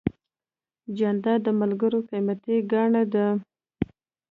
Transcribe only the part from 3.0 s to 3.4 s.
ده.